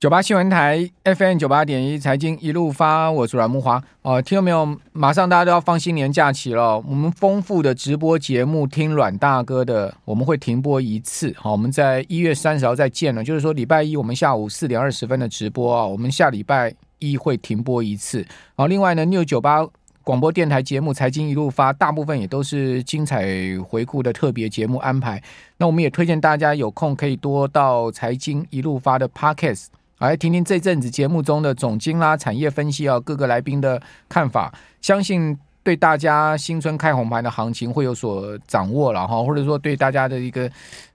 [0.00, 4.78] 九八新闻台 FM 九八点一财经一路发，我是阮慕驊哦，听到没有？
[4.92, 11.34] 马上大家都要放新年假期了，我们丰富的直播节目听阮大哥的，我们会停播一次。
[11.36, 18.24] 好，我们在一月三十号再见了，就是说礼拜一我们下午四点二十分的直播啊，我们下礼拜一会停播一次。
[18.56, 19.66] 好，另外呢，New 九八
[20.04, 23.26] 广播电台节目财经一路发，大部分也都是精彩
[23.66, 25.20] 回顾的特别节目安排。
[25.56, 29.66] 那我们也推荐大家有空可以多到财经一路发的 Podcast。
[29.98, 40.48] 来听听这阵子节目中的总经啦、产业分析啊，各个来宾的看法，相信对大家新春开红盘的行情会有所掌握了哈，或者说对大家的一个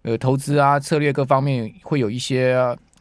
[0.04, 2.56] 呃投资啊策略各方面会有一些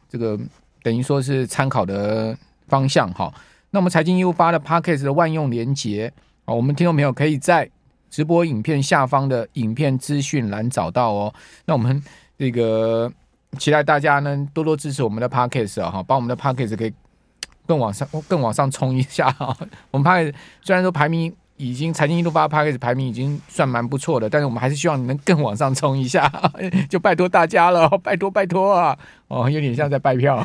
[0.09, 0.37] 这个
[0.83, 3.33] 等于说是参考的方向哈。
[3.70, 6.12] 那我们财经一路发的 Podcast 的万用连结
[6.45, 7.70] 啊，我们听众朋友可以在
[8.11, 11.33] 直播影片下方的影片资讯栏找到哦。
[11.64, 12.03] 那我们
[12.37, 13.12] 这个。
[13.59, 16.92] 期待大家呢多多支持我们的 Podcast 啊，哈，把我们的 Podcast 给
[17.66, 19.56] 更往上、更往上冲一下 哈。
[19.91, 26.28] 我们 Podcast 虽然说排名已经财经一路发 Podcast 排名已经算蛮不错的，但是我们还是希望你能更往上冲一下，
[26.91, 28.98] 就拜托大家了，拜托拜托啊！
[29.28, 30.45] 哦，有点像在拜票，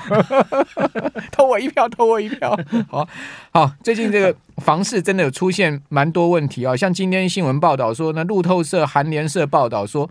[1.31, 2.55] 投我一票，投我一票。
[2.89, 3.07] 好
[3.51, 10.07] 好，最近这个房市真的有出现蛮多问题啊，像今天新闻报道说呢，路透社、韩联社报道说。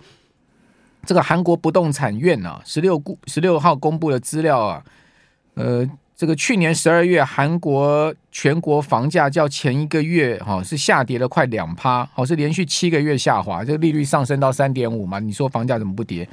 [1.07, 4.83] 这个韩国不动产院啊，十六十六号公布的资料啊，
[5.55, 16.29] 呃，这个去年十二月韩国全国房价较前一个月哈、哦、是下跌了快两趴，好、哦、是连续七个月下滑，这个利率上升到三点五嘛，你说房价怎么不跌？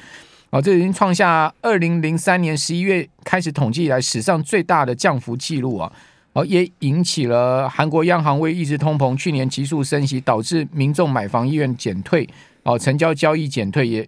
[0.50, 5.92] 哦，这已经创下二零零三年十一月开始统计以来史上最大的降幅记录啊，
[6.34, 12.28] 哦，也引起了韩国央行为抑制通膨，去年急速升息，导致民众买房意愿减退，
[12.64, 14.08] 哦，成交交易减退也。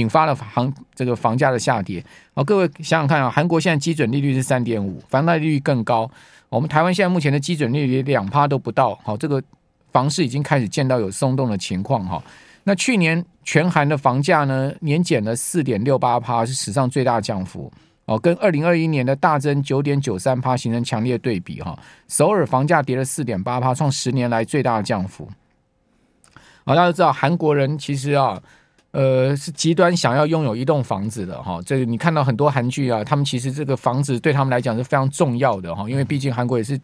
[0.00, 2.02] 引发了房这个房价的下跌。
[2.34, 6.10] 好，各位想想看啊，韩国现在基准利率是三点五，房贷利率更高。
[6.48, 8.98] 我们台湾现在目前的基准利率两趴都不到。
[9.04, 9.40] 好，这个
[9.92, 12.22] 房市已经开始见到有松动的情况哈。
[12.64, 17.70] 那去年全韩的房价呢，年减了四点六八趴，是史上最大降幅。
[18.06, 21.78] 哦，跟二零二一年的大增九点九三趴形成强烈对比哈。
[22.08, 25.28] 首尔房价跌了四点八趴，创十年来最大的降幅。
[26.64, 28.42] 好，大家都知道韩国人其实啊。
[28.92, 36.76] 呃，是极端想要拥有一栋房子的哈，这个你看到很多韩剧啊，他们其实这个房子对他们来讲是非常重要的哈，因为毕竟韩国也是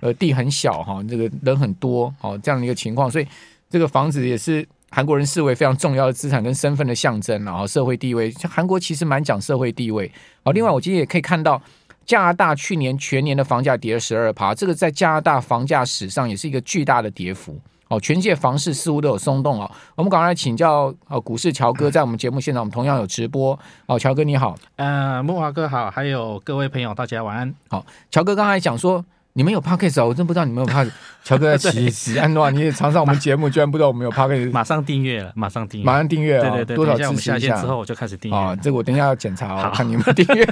[0.00, 3.26] 呃地很小哈，这个人很多哦这样的一个情况，所以
[3.68, 10.10] 这个房子也是韩国人视为非常重要的资产跟身份的象征，然后社会地位，像韩国其实蛮讲社会地位。
[10.42, 11.60] 好，另外我今天也可以看到
[12.06, 17.60] 加拿大去年全年的房价跌了十二趴，这个在加拿大房价史上也是一个巨大的跌幅。
[17.90, 19.68] 哦，全界房市似乎都有松动哦。
[19.96, 23.98] 我们赶快来请教哦，股市乔哥在我们节目现场，我们同样有直播哦。
[23.98, 27.52] 乔哥你好，呃，木华哥好，还有各位朋友，大家晚安。
[27.68, 30.92] 好，乔哥刚才讲说你们有 Podcast 哦，我真不知道你们有 Podcast。
[31.24, 34.52] 乔哥在起起安诺，你也常上我们节目，居然不知道我们有 Podcast。
[34.54, 38.54] 马上订阅了，马上订阅，马上订阅，对对对，多少支持一下之后我就开始订阅啊。
[38.54, 40.46] 这个我等一下要检查哦，看你们订阅。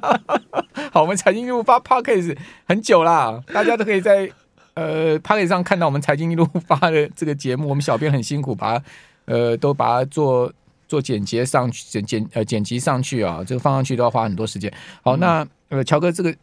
[0.92, 2.36] 好，我们财经一路发 Podcast
[2.68, 4.30] 很久啦，大家都可以在。
[4.74, 8.84] 呃 Podcast 上看到我们财经一路发的这个节目，我们小编很辛苦，把它
[9.26, 10.52] 呃都把它做
[10.88, 14.72] 做剪辑上去，剪剪呃剪辑上去啊，这个放上去都要花很多时间。
[15.02, 16.34] 好，嗯、那呃乔哥，这个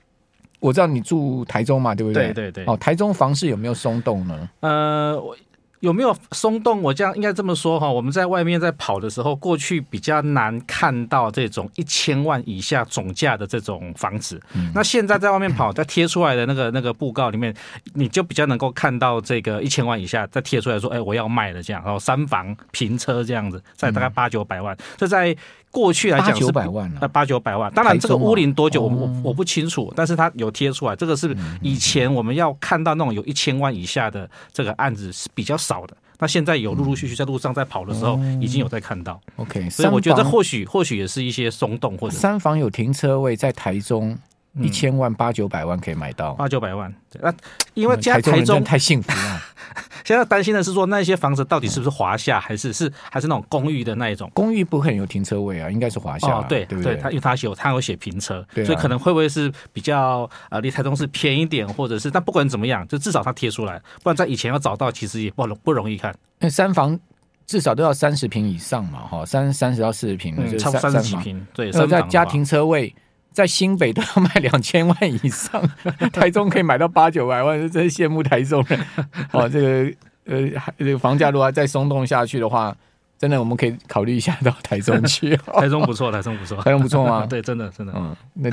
[0.59, 2.33] 我知道你住台中嘛，对不对？
[2.33, 2.65] 对对对。
[2.65, 4.49] 哦，台中房市有没有松动呢？
[4.61, 5.35] 呃，我。
[5.79, 6.81] 有没有松动？
[6.81, 14.41] 我这样应该这么说哈，我们在外面在跑的时候，过去比较难看到这种一千万以下总价的这种房子。
[14.53, 17.53] 嗯、那现在在外面跑，在贴出来的那个那个布告里面，
[17.93, 25.35] 你就比较能够看到这个一千万以下再贴出来说，哎，我要卖了这样，然后三房平车这样子，在大概八九百万，这在。
[25.71, 27.71] 过去来讲是八九百万，那八九百万。
[27.73, 29.93] 当然，这个屋龄多久，我我我不清楚。
[29.95, 35.95] 但是它有贴出来，这个是以前我们要看到那种有一千万以下的这个案子是比较少的。
[36.19, 39.21] 那现在有陆陆续续在路上在跑的时候，已经有在看到。
[39.35, 44.17] OK，所以我觉得或许或许也是一些松动，或者三房有停车位在台中。
[44.59, 47.33] 一千万八九百万可以买到八九百万，对，那
[47.73, 49.41] 因为台中台中太幸福了。
[50.03, 54.31] 现在担心的是说，那些房子到底是不是华夏，还是是还是那种公寓的那一种？
[54.33, 56.27] 公寓不可能有停车位啊，应该是华夏。
[56.29, 66.15] 哦，对对，他因为他有他有写平车，所以可能会不会是比较呃离台中市偏一点，或者是但不管怎么样，就至少他贴出来，不然在以前要找到其实也不容不容易看。
[66.39, 66.97] 那三房
[67.45, 72.95] 至少都要三十平以上嘛，哈，三三十到四十平，差不多三十几平，对，然后再加停车位。
[73.37, 75.61] 在新北都要卖两千万以上，
[76.11, 78.79] 台中可以买到八九百万，真是羡慕台中人。
[79.31, 79.95] 哦，这个
[80.25, 82.75] 呃，这个房价如果再松动下去的话，
[83.19, 85.37] 真的我们可以考虑一下到台中去。
[85.53, 87.27] 台中不错，台中不错，台中不错吗？
[87.29, 87.93] 对，真的真的。
[87.95, 88.49] 嗯，那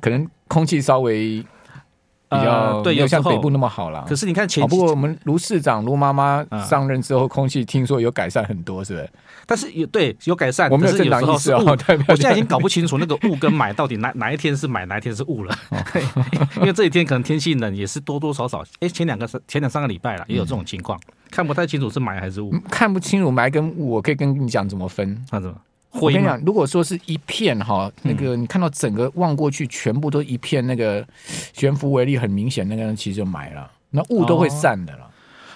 [0.00, 1.44] 可能空气稍微。
[2.28, 4.08] 比较没有像北部那么好了，呃。
[4.08, 9.10] 可是你看前，不过我们卢市长卢妈妈上任之后，空气听说有改善很多，是不是？
[9.46, 11.62] 但是有对有改善，我们有正常意识哦。
[12.08, 15.54] 我现在已经搞不清楚那个雾跟霾到底哪哪一天是霾，哪一天是雾了。
[16.56, 18.64] 因为这几天可能天气冷，也是多多少少。
[18.80, 20.98] 哎，前两个前两三个礼拜了，也有这种情况，
[21.30, 22.52] 看不太清楚是霾还是雾。
[22.70, 25.24] 看不清楚霾跟雾，我可以跟你讲怎么分。
[25.30, 25.56] 那怎么？
[26.00, 31.06] 我跟你讲，如果说是一片哈，那个你看到整个望过去，全部都一片那个
[31.52, 35.10] 悬浮微粒很明显，那个人其实就埋了，那雾都会散的了。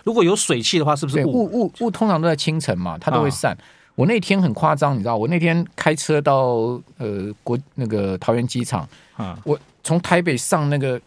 [0.04, 3.56] 如果有水汽的话，是不是雾雾雾通常都在清晨嘛，它都会散。
[3.94, 11.00] 我那天很夸张，你知道，我那天开车到呃国那个桃园机场啊，我从台北上那个。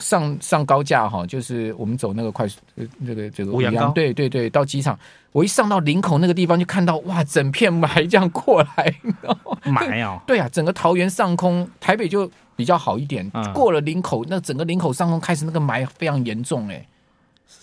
[0.00, 2.60] 上上高架哈，就是我们走那个快速，
[2.98, 4.98] 那个这个五羊对对对，到机场，
[5.32, 8.94] 我一上到林口那个地方，就看到哇，整片霾这样过来，
[9.64, 16.86] 霾哦，对啊，整个桃园上空，台北就比较好一点，嗯、过了林口，那整个林口上空开始那个霾非常严重哎，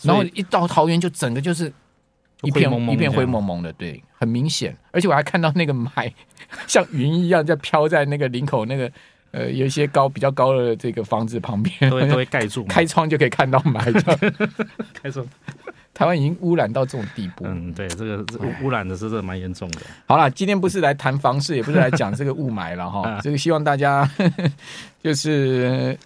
[0.01, 1.71] 然后一到桃园就整个就是
[2.41, 6.11] 一片一片灰蒙蒙的，对，很明显，而且我还看到那个霾
[6.67, 8.91] 像云一样在飘在那个林口那个。
[9.35, 13.81] 呃，有一些高比较高的这个房子旁边，都会 都会盖住，开窗就可以看到霾。
[14.95, 15.25] 开窗，
[15.93, 17.43] 台湾已经污染到这种地步。
[17.45, 18.25] 嗯，对，这个
[18.63, 19.81] 污染的是真的蛮严重的。
[20.05, 23.19] 好了，今天不是来谈房事，也不是来讲这个雾霾了哈。
[23.21, 24.09] 这个希望大家
[25.03, 25.97] 就是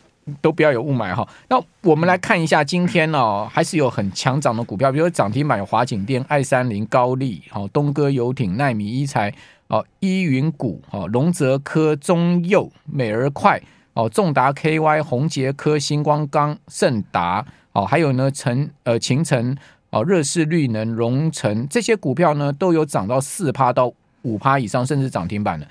[0.42, 1.28] 都不要有雾霾哈。
[1.50, 9.32] 那我们来看一下今天哦，还是有很强涨的股票，比如说涨停板有华景电、爱三零、高丽、好东哥游艇、奈米一材。
[9.70, 13.62] 哦，依云谷，哦，龙泽科、中佑、美而快，
[13.94, 19.56] 哦，重达 KY、宏杰科、星光钢、盛达，哦，还有呢，成呃秦城，
[19.92, 23.94] 哦，热势绿能、荣成这些股票呢，都有涨到四趴到
[24.24, 25.68] 五趴以上，甚至涨停板的。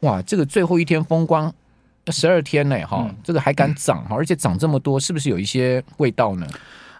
[0.00, 1.52] 哇，这个最后一天风光
[2.08, 6.46] 十二天呢，哈、这个还敢涨哈，而且涨这么多，是不是有一些味道呢？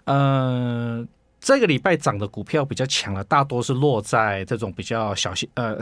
[0.05, 1.07] 呃。
[1.43, 5.77] 这个礼拜涨的股票比较强的，大多是落在这种比较小型，呃，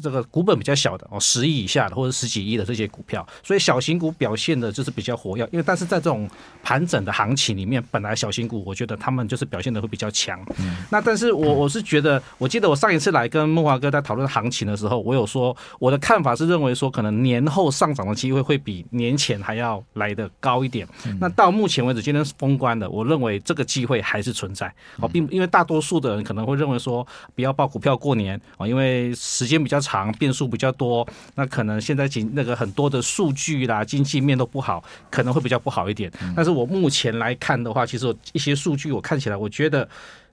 [0.00, 5.48] 这个股本比较小的哦，十亿以下的或者十几亿的这些股票，所以小型股表现的就是比较活跃。
[5.52, 6.28] 因为但是在这种
[6.64, 10.44] 盘整的行情里面，本来小型股我觉得他们就是表现的会比较强。
[10.58, 20.84] 嗯、那但是我我是觉得，我记得我上一次来跟梦华哥在讨论行情的时候，我有说我的看法是认为说，可能年后上涨的机会会比年前还要来的高一点。
[21.06, 24.74] 嗯、那到目前为止，今天是封关的，我认为这个机会还是存在。
[25.08, 31.06] 并因为大多数的人可能会认为说，不要报股票过年啊，因为时间比较长，变数比较多。
[31.34, 36.10] 那可能现在经那个很多的数据啦，经济面都不好，可能会比较不好一点。
[36.34, 39.88] 但是我目前来看的话，其实一些数据我看起来，我觉得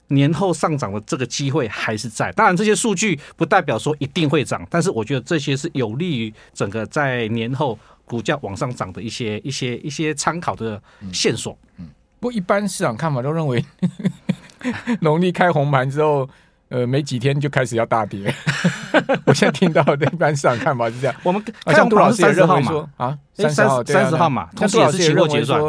[0.08, 2.30] 年后上涨的这个机会还是在。
[2.32, 10.80] 当然，这些数据不代表说一定会涨，但是我觉得这些是有利于整个在年后股价往上涨的一些一些一些参考的
[11.12, 11.56] 线索。
[11.78, 11.88] 嗯，
[12.20, 13.64] 不过一般市场看法都认为。
[15.00, 16.28] 农历开红盘之后，
[16.68, 18.34] 呃，没几天就开始要大跌。
[19.26, 21.16] 我现在听到的一般市场看法是这样。
[21.22, 25.60] 我们像杜老师也认为说啊，三十号三十号嘛，同时也是期货结算。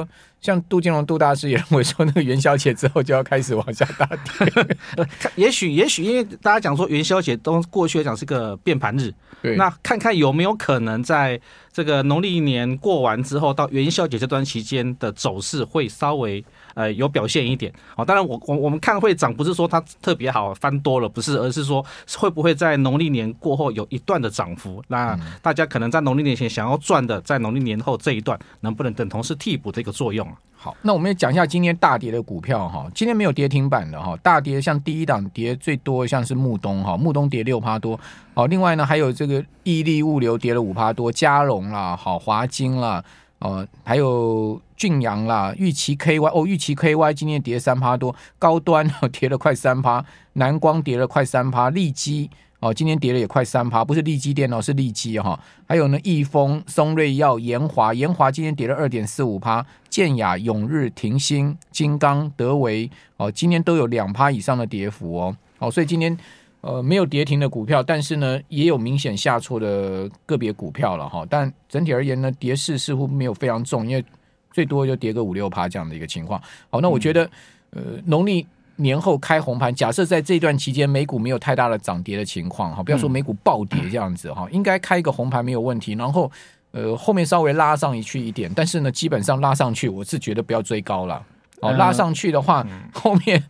[0.43, 4.77] 像杜金龙杜大师也认为说，那个元宵节之后就要开始往下大跌。
[5.35, 9.11] 也许也许因为大家讲说元宵节都过去来讲是个变盘日，
[9.41, 11.39] 对那看看有没有可能在
[11.71, 16.43] 这个农历年过完之后，到元宵节这段期间的走势会稍微。
[16.75, 18.03] 呃，有表现一点哦。
[18.03, 21.85] 当然我，我我我们看会涨，不是说它特别好翻多了，不是，而是说
[22.17, 24.83] 会不会在农历年过后有一段的涨幅。
[24.87, 30.27] 那大家可能在农历年前想要赚的，在农历年后这一段能不能等同是替补的一个作用？
[30.55, 32.89] 好，那我们也讲一下今天大跌的股票哈。
[32.95, 37.99] 今天没有跌停板的哈，大跌像第一档跌最多像是木东哈，木东跌六趴多。
[38.33, 43.03] 好，另外呢还有这个毅力物流跌了五趴多，嘉荣啦，好华金啦。
[43.39, 52.29] 哦，还有俊阳啦，玉期 KY 哦，玉期 KY 今天跌三趴多，高端 跌了快三趴，南光跌了快三趴，利基
[52.61, 55.37] 哦，今天跌了也快三趴，不是利基电脑是利基哈，
[55.67, 66.17] 还有呢，益丰、松瑞药、研华、研华今天跌了二点四五趴，健亚、永日、停薪、金刚、德维哦，今天都有两趴以上的跌幅哦，哦，所以今天。
[66.65, 71.27] 呃，没有跌停的股票，但是呢，也有明显下挫的个别股票了哈。
[71.29, 74.05] 但整体而言呢，跌势似乎没有非常重，因为
[74.49, 76.41] 最多就跌个五六趴这样的一个情况。
[76.69, 77.29] 好，那我觉得，
[77.71, 78.47] 呃，农历
[78.77, 85.95] 年后开红盘，假设在这段期间美股没有太大的涨跌的情况哈，不要说美股暴跌这样子哈，应该开一个红盘没有问题。
[85.95, 86.31] 然后，
[86.73, 91.23] 呃，后面稍微拉上去一点，但是呢，基本上拉上去，我是觉得不要追高了。
[91.61, 93.41] 哦，拉上去的话，后面。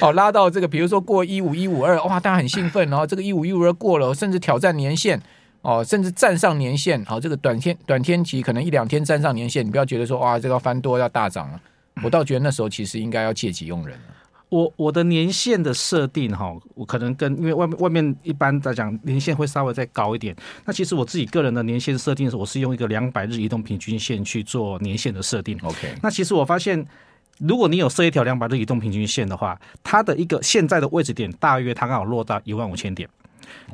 [0.00, 5.20] 好， 拉到这个，比如说过一五一五二，哇，大家很兴奋，然后这个一五一五二过了，甚至挑战年线
[5.62, 7.04] 哦，甚至站上年线。
[7.04, 11.60] 好，这个短天短天期可能一两天站上年线，你不要觉得说哇，这个翻多要大涨了。
[12.02, 13.96] 我倒觉得那时候其实应该要借机用人。
[14.48, 20.34] 我我的年限的设定哈，我可能跟因为外面外面一般来讲年限会稍微再高一点。
[20.64, 25.58] 那其实我自己个人的年限设定是，我是用一个两百日移动平均线去做年限的设定。
[25.62, 26.86] OK，那其实我发现。
[27.40, 33.08] 如果你有设一条两百日移动平均线的话，它的一个现在的位置点大约它刚好落到一万五千点。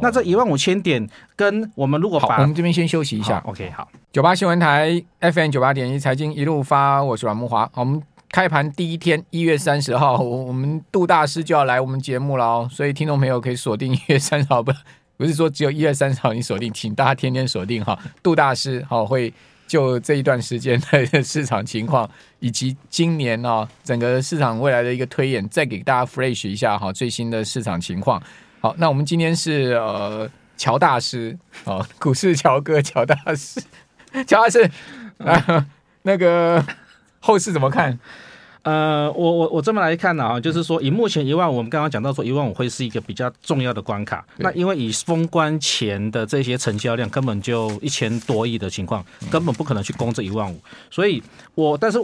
[0.00, 3.87] 那这一万五千点跟我们如果把我们这边先休息一下，OK，好。
[4.12, 7.71] 九八新闻台 FM 九八点一财经一路发，我是阮慕华。
[7.75, 14.72] 我们开盘第一天一月三十号，我我们杜大师就要来我们节目了哦，所以听众朋友可以锁定一月三十号，不
[15.16, 19.32] 不是说只有一月三十号你锁定，请大家天天锁定哈，杜大师好会。
[19.66, 22.10] 就这一段时间的市场情况，
[22.40, 28.20] 以及今年哦整个市场未来的一个推演，再给大家 fresh 一下哈最新的市场情况。
[28.60, 33.62] 好，那我们今天是呃乔大师哦，股市乔哥乔大师，
[34.26, 34.68] 乔大师
[35.18, 35.64] 啊，
[36.02, 36.60] 那个
[37.21, 37.99] 后市怎么看？
[38.62, 44.25] 呃，我我我这么来看呢啊，就是说以目前一万五，我们刚刚讲到说一万五会是一个比较重要的关卡。
[44.37, 50.61] 那因为以封关前的这些成交量，根本就一千多亿的情况，根本不可能去攻这一万五。
[50.91, 51.23] 所以
[51.55, 51.99] 我但是。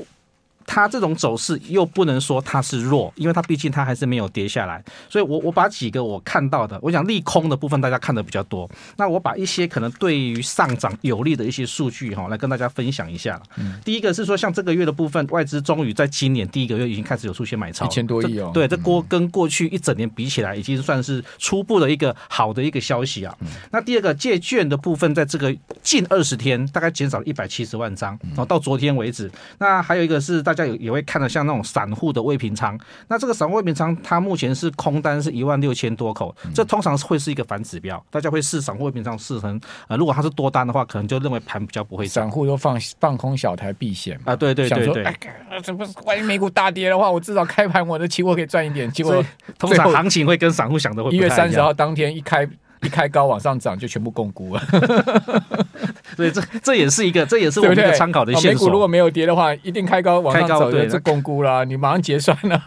[0.66, 13.40] 它这种走势又不能说它是弱，因为它毕竟它还是没有跌下来，所以我我把几个我看到的，我想利空的部分大家看的比较多，那我把一些可能对于上涨有利的一些数据哈，来跟大家分享一下。
[13.56, 18.50] 嗯，第一个是说像这个月的部分，外资终于在今年第一个月已经开始有出现买超，一千多亿哦。
[18.52, 23.32] 对，这过跟过去一整年比起来，已经算是初步的一个好的一个消息啊。
[23.70, 29.30] 那第二个借券的部分，在这个近二十天大概减少了一百七十万张，然后到昨天为止。
[29.58, 30.55] 那还有一个是大。
[30.56, 42.24] 大家有也会看得像那种散户的未平仓，那这个散户未平仓，它目前是空单是一万六千多口，这通常是会是一个反指标，大家会视散户未平仓视成，呃，如果它是多单的话，可能就认为盘比较不会涨。
[42.24, 48.90] 散户都放放空小台避险啊，对对对对，对，哎，这不是万一美股大跌的话，我至少开盘我的期货可以赚一点。
[48.90, 49.22] 结果
[49.58, 52.48] 通常行情会跟散户想的会一月三十号当天一开。
[52.82, 54.62] 一开高往上涨，就全部共估了。
[56.16, 58.50] 所以这这也是一个，这也是我们一个参考的线索。
[58.52, 62.62] 美股如果没有跌的话，一定开高往上走，对，这共估啦，你马上结算了。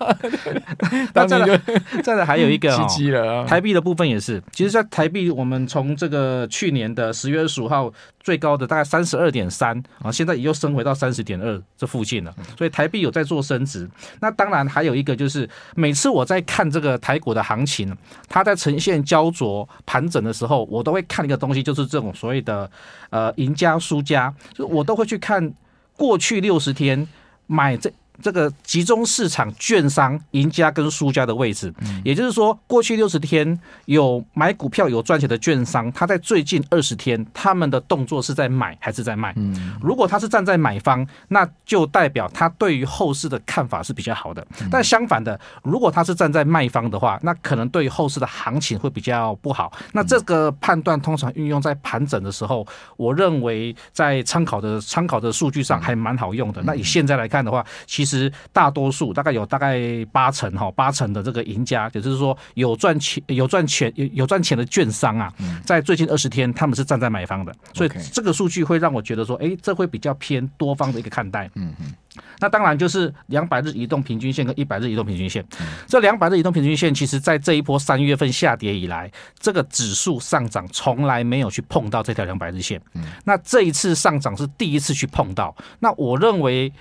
[1.14, 1.62] 那再来，
[2.04, 4.42] 再来还有一个哦， 台币的部分也是。
[4.52, 7.92] 其实，在台币，我们从这个去年的十月二十五号。
[8.22, 13.90] 最高的大概三十二点三啊，现在也又升回到三十点二这附近了，所以台币有在做升值。
[14.20, 17.96] 那当然还有一个就是，每次我在看这个台股的行情，
[18.28, 22.70] 它在呈现焦灼盘整的时候，我都会看一个东西，就是这种所谓的
[23.10, 25.54] 呃赢家输家，就我都会去看
[25.98, 27.08] 过去六十天
[27.48, 27.92] 买这。
[28.22, 31.74] 这个集中市场券商赢家跟输家的位置，
[32.04, 39.34] 也就是说，过去六十天有买股票有赚钱的券商，他在最近二十天他们的动作是在买还是在卖？
[39.82, 44.46] 如果他是站在买方，那就代表他对于后市的看法是比较好的。
[44.70, 49.72] 但相反的，如果他是站在卖方的话，那可能对于后市的行情会比较不好。
[49.94, 56.62] 那这个判断通常运用在盘整的时候，我认为在参考的参考的数据上还蛮好用的。
[56.64, 58.09] 那以现在来看的话，其实。
[58.10, 59.80] 其实大多数大概有大概
[60.12, 65.32] 八成哈，八成的这个赢家，也就是说有赚钱、有赚钱、有有赚钱的券商啊，
[65.64, 71.50] 在最近二十天他们是站在买方的，所以这个数据会让我觉得说，哎，这会比较偏多方的一个看待。
[71.54, 71.94] 嗯嗯。
[72.40, 75.46] 那当然就是两百日移动平均线跟一百日移动平均线，
[75.88, 82.82] 这两百日移动平均线，其实在这一波三月份下跌以来，这个指数上涨从来没有去碰到这条两百日线。
[83.24, 85.56] 那这一次上涨是第一次去碰到。
[85.80, 86.74] 那我认为。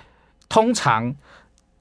[0.48, 1.14] 通常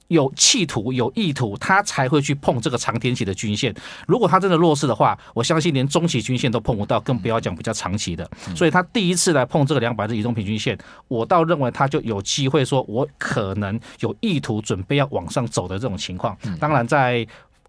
[0.08, 3.74] 有企图、有意图，他才会去碰这个长天期的均线。
[4.06, 8.26] 如果他真的弱势的话，我相信连中期均线都碰不到，更不要讲比较长期的。
[8.56, 16.34] 所以他第一次来碰这个两百日移动平均线，我倒认为他就有机会说，我可能有意图准备要往上走的这种情况。
[16.58, 17.26] 当然，在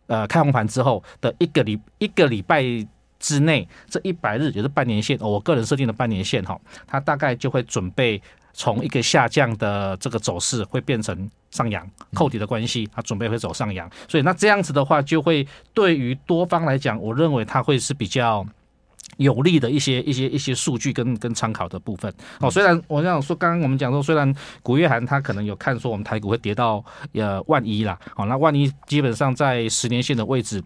[0.07, 2.63] 呃开红盘之后的一个礼一个礼拜
[3.19, 8.21] 之内，这一百日也就是半年线，我个人设定的半年线哈，它大概就会准备。
[8.53, 18.45] 从一个下降的这个走势会变成上扬，扣底的关系，它准备会走上扬，所以那这样子的话，就会对于多方来讲，我认为它会是比较
[19.17, 22.13] 有利的一些一些一些数据跟跟参考的部分。
[22.39, 30.63] 哦，虽然我想说，刚刚我们讲说，虽然古月涵他可能有看说我们台股会跌到呃万一啦，哦，那万一基本上在十年线的位置。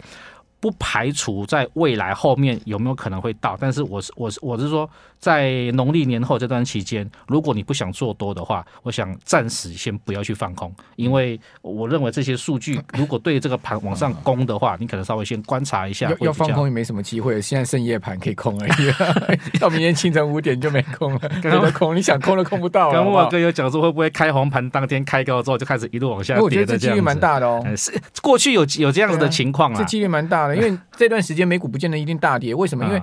[0.59, 4.89] 不排除在未来后面有没有可能会到，但是我是我是我是说，
[5.23, 16.09] 在农历年后这段期间，如果你不想做多的话，我想暂时先不要去放空，因为我认为这些数据如果对这个盘往上攻的话，你可能稍微先观察一下。
[16.09, 21.19] 要要放空也没什么机会，现在剩夜盘可以空而已， 到明天清晨五点就没空了。
[21.41, 22.91] 刚刚空，你想空都空不到。
[22.91, 26.43] 刚木华哥有讲说，会不会开红盘当天开高之后就开始一路往下跌？
[26.43, 27.63] 我觉得这几率蛮大的哦。
[27.77, 32.83] 是过去有有这样子的情况啊，这几率蛮大的，因为这段时间美股不见得一定大跌，为什么？
[32.85, 33.01] 因为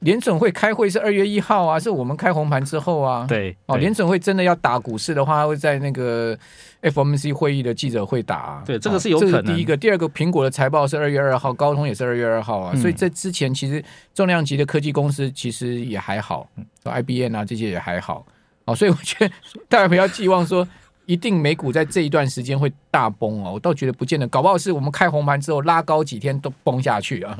[0.00, 3.26] 联准会开会是二月一号啊，是我们开红盘之后啊。
[3.28, 6.36] 对哦，联准会真的要打股市的话，会在那个
[6.82, 8.62] FOMC 会议的记者会打啊。
[8.66, 9.38] 对，这个是有可能。
[9.38, 12.72] 哦、第一个，第二个，苹果的财报是二月二号，高通也是二月二号啊。
[12.74, 13.82] 嗯、所以这之前其实
[14.14, 16.48] 重量级的科技公司其实也还好
[16.84, 18.26] ，IBM 啊这些也还好。
[18.66, 19.34] 哦，所以我觉得
[19.68, 20.66] 大家不要寄望说。
[21.06, 27.38] 一定美股在这一段时间会大崩哦，我倒觉得不见得，搞不好是我们开红盘之后拉高几天都崩下去啊。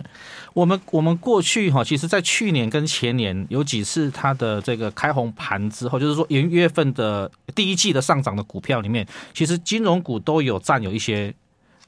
[0.54, 11.34] 我们我们过去哈，其实在去年跟前年有几次它的这个开红盘之后，就是说元月份的第一季的上涨的股票里面，其实金融股都有占有一些。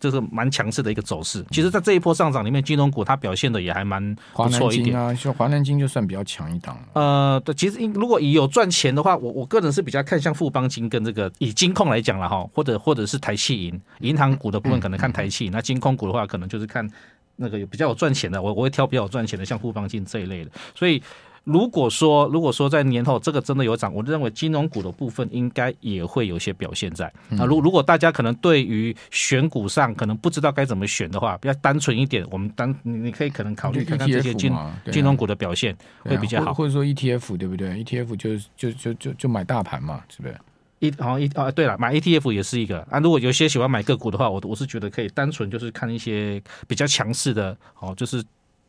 [0.01, 1.45] 这是蛮强势的一个走势。
[1.51, 5.13] 其实，在这一波上涨里面，金融股它表现的也还蛮不错一点啊。
[5.15, 6.79] 像华南金就算比较强一档。
[6.93, 16.89] 呃，对，其实如果以有赚钱的话，我我个人是比较看像富邦金跟这个以金控来讲了哈，或者或者是台企银银行股的部分可能看台企，那金控股的话可能就是看
[17.37, 20.51] 那个有比较有赚钱的，我我会挑比较有赚钱的，像富邦金这一类的。
[20.75, 21.03] 所以。
[21.49, 27.11] 如果说如果说在年后这个真的有涨，我认为金融股的部分应该也会有些表现在。
[27.31, 34.53] 那如如果大家可能对于选股上可能不知道该怎么选的话，比较单纯一点，我们单你你可以可能考虑看看这些金
[34.93, 40.37] 金融股的表现会比较好，或者说 ETF 对不对？ETF 就就就就就买大盘嘛，是不是？
[40.81, 42.99] 一好像一啊对了，买 ETF 也是一个啊。
[42.99, 48.23] 如果有些喜欢买个股的话，我我是觉得可以单纯就是看一些比较强势的哦，就是。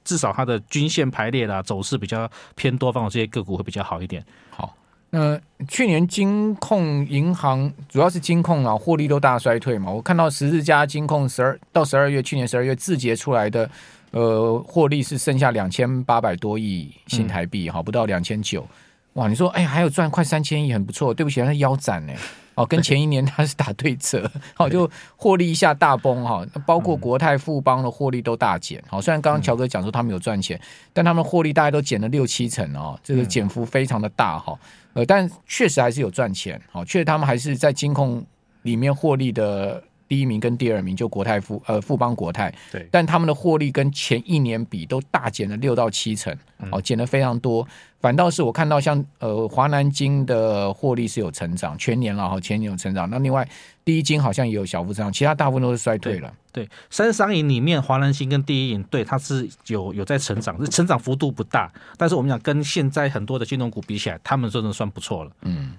[0.10, 4.26] 至少它的均线排列啦，走势比较偏多方的这些个股会比较好一点。
[4.50, 4.76] 好，
[5.12, 9.92] 那去年金控银行主要是金控啊，获利都大衰退嘛。
[9.92, 13.70] 我看到十四家金控十二到十二月，去年十二月字节出来的
[14.10, 18.66] 呃获利是剩下两千八百多亿新台币，哈、嗯，不到两千九。
[19.14, 21.14] 哇，你说哎，还有赚快三千亿，很不错。
[21.14, 22.14] 对不起，那腰斩呢。
[22.62, 28.84] 哦，跟前一年它是打对折，好、 哦、就获利一下大崩哈，包括国泰富邦的获利都大减。
[28.88, 34.58] 好、嗯，虽然刚刚乔哥讲说他们有赚钱，嗯、但他们获利大概都减了六七成哦，这个减幅非常的大哈。
[34.94, 38.24] 呃，但确实还是有赚钱，好，确实他们还是在金控
[38.64, 39.82] 里面获利的。
[40.10, 46.36] 第一名跟第二名就国泰富呃富邦国泰，对，但他们的获利跟前一年比都大减了六到七成，
[46.72, 47.66] 哦，减了非常多。
[48.02, 53.08] 反倒是我看到像呃华南金的获利是有成长，全年了哈，全年有成长。
[53.10, 53.48] 那另外
[53.86, 56.34] 第一金好像也有小幅增长，其他大部分都是衰退了。
[56.52, 65.32] 对，对三商银里面华南金跟第一银对它是有有在成长，是成长幅度不大，但是我们讲跟现在很多的金融股比起来，他们真的算不错了。
[65.42, 65.74] 嗯，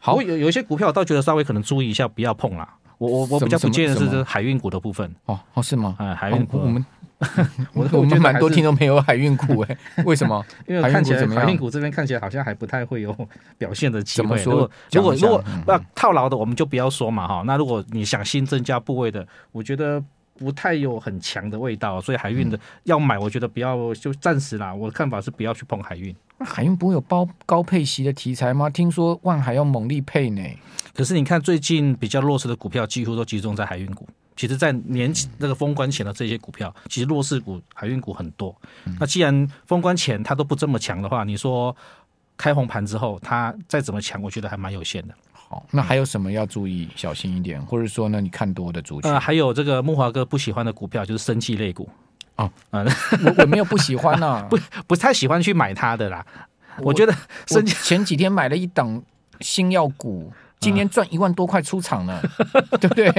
[0.00, 2.74] 好，有有一些股票我倒觉得稍微可能注意一下，不要碰啦。
[2.98, 5.96] 我我我比较不建议的是海运股的部分哦哦是吗？
[5.98, 6.84] 哎，海运股，我们
[7.74, 10.44] 我我们蛮多听众朋友海运股哎， 为什么？
[10.66, 13.16] 因为看起来海运股这边看起来好像还不太会有
[13.56, 14.26] 表现的机会。
[14.26, 14.70] 怎么说？
[14.92, 17.42] 如果如果那套牢的，我们就不要说嘛哈。
[17.46, 20.02] 那如果你想新增加部位的，我觉得
[20.38, 24.72] 不太有很强的味道，所以海运的要买，我觉得不要就暂时啦。
[24.74, 26.14] 我的看法是不要去碰海运。
[26.38, 28.70] 那海运不会有包高配息的题材吗？
[28.70, 30.42] 听说万海要猛力配呢。
[30.94, 34.06] 可是你看，最近比较弱势的股票几乎都集中在海运股。
[34.36, 38.54] 其实，在年那个封关前的这些股票，其实弱势股海运股很多。
[39.00, 41.74] 那既然封关前它都不这么强的话，你说
[42.36, 45.14] 开红盘之后它再怎么强，我觉得还蛮有限的。
[45.48, 49.10] 好，那还有什么要注意小心一点，或者说呢，你看多的族群？
[49.10, 51.88] 呃，还有这个木华哥不喜欢的股票就是生气类股
[52.36, 52.50] 哦。
[52.70, 52.86] 嗯，
[53.24, 56.24] 我我没有不喜欢啊， 不不太喜欢去买它的啦。
[56.78, 57.14] 我，我觉得
[57.46, 59.02] 生技前几天买了一档
[59.40, 60.30] 新药股。
[60.60, 62.20] 今年赚一万多块出场了，
[62.80, 63.10] 对不对？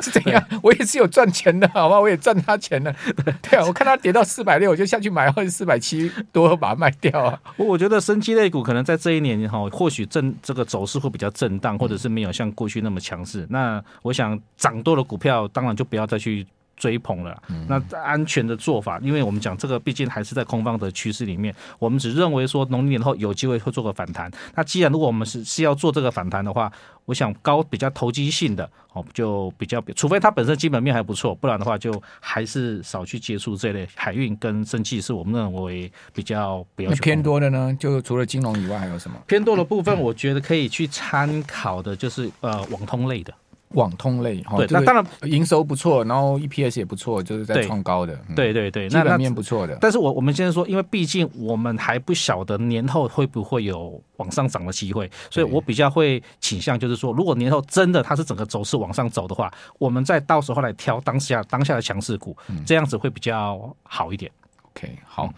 [0.00, 0.42] 是怎样？
[0.62, 1.98] 我也是有赚钱的，好吧？
[2.00, 2.94] 我也赚他钱了。
[3.42, 7.40] 对啊，我看他跌到四百六，我就下去买，或者四百七多把它卖掉啊。
[7.56, 13.46] 我觉得生机类股可能在这一年哈，或许震这个走势会比较震荡，或者是没有像过去那么强势。
[13.48, 16.46] 那我想涨多的股票，当然就不要再去。
[16.76, 24.30] 追捧了，那安全的做法，因为我们讲这个毕竟还是在空方的趋势里面，我们只认为说农历年后有机会会做个反弹。
[24.54, 26.70] 那既然如果我们是是要做这个反弹的话，
[27.06, 37.74] 我想高比较投机性的哦，就比较，除非它本身基本面还不错，不然的话就还是少去接触这类海运跟生技，是我们认为比较比较偏多的呢。
[37.78, 39.98] 就除了金融以外，还有什么偏多的部分？
[39.98, 43.32] 我觉得可以去参考的，就是呃网通类的。
[43.76, 49.76] 网通类，对，那当然营收不错，然后 EPS 也不错，就是在创高的，对对对，基本面不错的。
[49.80, 62.34] 但是我我们现在说，因为毕竟我们还不晓得年后会不会有往上涨的机会，所以我比较会倾向就是说，如果年后真的它是整个走势往上走的话，我们再到时候来挑当下当下的强势股，
[62.64, 64.32] 这样子会比较好一点。
[64.72, 65.30] OK，好，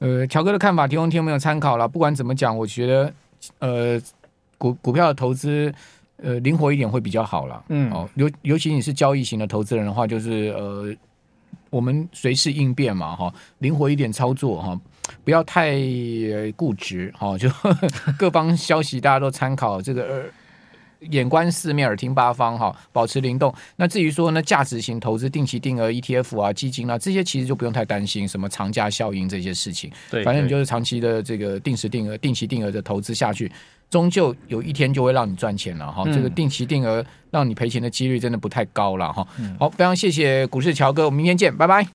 [0.00, 1.88] 呃，乔哥的看法提供听众朋友参考了。
[1.88, 3.12] 不管怎么讲，我觉得
[3.60, 3.98] 呃
[4.58, 5.72] 股股票的投资。
[6.22, 7.62] 呃，灵活一点会比较好啦。
[7.68, 10.94] 嗯，哦，尤尤其你是交易型的投资人的话，就是呃，
[11.70, 14.80] 我们随时应变嘛，哈，灵活一点操作哈，
[15.24, 15.76] 不要太
[16.56, 17.50] 固执哈，就
[18.18, 20.24] 各方消息大家都参考，这个呃，
[21.10, 23.52] 眼观四面，耳听八方哈，保持灵动。
[23.76, 29.90] 那至于说呢，价值型投资、定期定额 ETF 啊、基金啊这些，其实就不用太担心什么长假效应这些事情。
[30.10, 33.50] 对，反正你就是长期的这个定时定额、定期定额的投资下去。
[33.88, 39.26] 终究有一天就会让你赚钱了哈，这个定期定额让你赔钱的几率真的不太高了哈。
[39.60, 41.84] 好，非常谢谢股市乔哥，我们明天见，拜拜。